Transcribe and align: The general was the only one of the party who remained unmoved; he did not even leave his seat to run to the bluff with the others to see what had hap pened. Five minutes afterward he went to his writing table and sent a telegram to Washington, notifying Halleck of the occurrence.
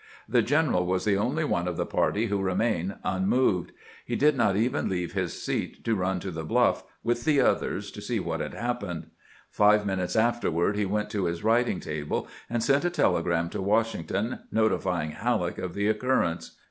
The 0.27 0.41
general 0.41 0.87
was 0.87 1.05
the 1.05 1.15
only 1.15 1.43
one 1.43 1.67
of 1.67 1.77
the 1.77 1.85
party 1.85 2.25
who 2.25 2.41
remained 2.41 2.95
unmoved; 3.03 3.71
he 4.03 4.15
did 4.15 4.35
not 4.35 4.55
even 4.55 4.89
leave 4.89 5.13
his 5.13 5.39
seat 5.43 5.85
to 5.85 5.93
run 5.95 6.19
to 6.21 6.31
the 6.31 6.43
bluff 6.43 6.83
with 7.03 7.23
the 7.23 7.39
others 7.39 7.91
to 7.91 8.01
see 8.01 8.19
what 8.19 8.39
had 8.39 8.55
hap 8.55 8.81
pened. 8.81 9.11
Five 9.51 9.85
minutes 9.85 10.15
afterward 10.15 10.75
he 10.75 10.87
went 10.87 11.11
to 11.11 11.25
his 11.25 11.43
writing 11.43 11.79
table 11.79 12.27
and 12.49 12.63
sent 12.63 12.83
a 12.83 12.89
telegram 12.89 13.47
to 13.51 13.61
Washington, 13.61 14.39
notifying 14.51 15.11
Halleck 15.11 15.59
of 15.59 15.75
the 15.75 15.87
occurrence. 15.87 16.57